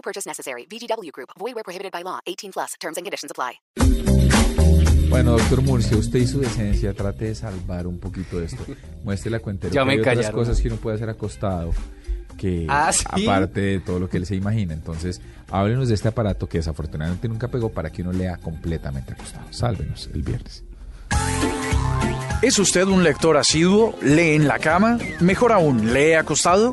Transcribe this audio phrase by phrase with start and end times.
[0.00, 0.66] No purchase necessary.
[0.66, 1.28] VGW Group.
[1.38, 2.20] Void where prohibited by law.
[2.26, 2.74] 18 plus.
[2.80, 3.60] Terms and conditions apply.
[5.10, 8.64] Bueno, doctor Murcia, usted y su decencia trate de salvar un poquito de esto.
[9.04, 9.68] Muestre la cuenta.
[9.68, 11.72] Ya me hay otras cosas que uno puede hacer acostado
[12.38, 13.26] que Ah, ¿sí?
[13.26, 14.72] aparte de todo lo que él se imagina.
[14.72, 15.20] Entonces,
[15.50, 19.52] háblenos de este aparato que desafortunadamente nunca pegó para que uno lea completamente acostado.
[19.52, 20.64] Sálvenos el viernes.
[22.40, 23.94] ¿Es usted un lector asiduo?
[24.00, 24.96] ¿Lee en la cama?
[25.20, 26.72] Mejor aún, ¿lee acostado?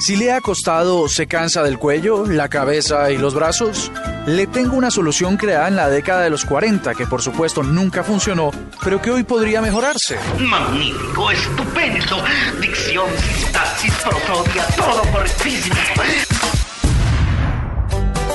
[0.00, 3.90] Si lee acostado, ¿se cansa del cuello, la cabeza y los brazos?
[4.26, 8.04] Le tengo una solución creada en la década de los 40 que por supuesto nunca
[8.04, 8.52] funcionó,
[8.84, 10.16] pero que hoy podría mejorarse.
[10.38, 12.16] Magnífico, estupendo.
[12.60, 15.76] Dicción, sintaxis, prosodia, todo correctísimo.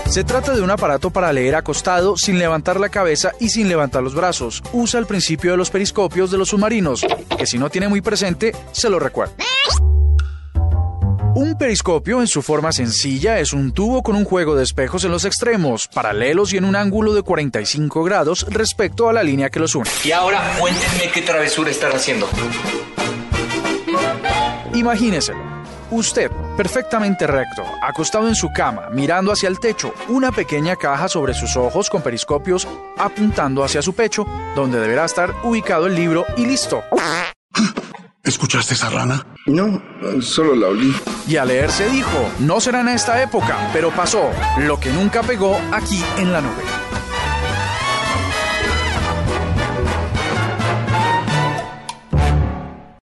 [0.10, 4.04] Se trata de un aparato para leer acostado sin levantar la cabeza y sin levantar
[4.04, 4.62] los brazos.
[4.74, 7.06] Usa el principio de los periscopios de los submarinos,
[7.38, 9.34] que si no tiene muy presente, se lo recuerdo.
[11.36, 15.10] Un periscopio en su forma sencilla es un tubo con un juego de espejos en
[15.12, 19.60] los extremos, paralelos y en un ángulo de 45 grados respecto a la línea que
[19.60, 19.90] los une.
[20.04, 22.30] Y ahora cuéntenme qué travesura están haciendo.
[24.76, 25.40] Imagíneselo.
[25.90, 31.34] Usted, perfectamente recto, acostado en su cama, mirando hacia el techo, una pequeña caja sobre
[31.34, 32.68] sus ojos con periscopios
[32.98, 36.84] apuntando hacia su pecho, donde deberá estar ubicado el libro y listo.
[38.26, 39.28] ¿Escuchaste esa rana?
[39.48, 39.82] No,
[40.22, 40.96] solo la olí.
[41.28, 44.30] Y a leer se dijo, no será en esta época, pero pasó,
[44.60, 46.83] lo que nunca pegó aquí en la nube.